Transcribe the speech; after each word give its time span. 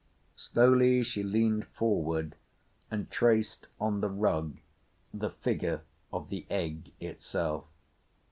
Slowly 0.35 1.03
she 1.03 1.21
leaned 1.21 1.67
forward 1.67 2.33
and 2.89 3.07
traced 3.11 3.67
on 3.79 4.01
the 4.01 4.09
rug 4.09 4.57
the 5.13 5.29
figure 5.29 5.81
of 6.11 6.29
the 6.29 6.47
Egg 6.49 6.91
itself. 6.99 7.65